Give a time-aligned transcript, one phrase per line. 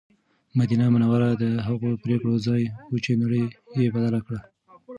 [0.59, 3.43] مدینه منوره د هغو پرېکړو ځای و چې نړۍ
[3.79, 4.39] یې بدله کړه.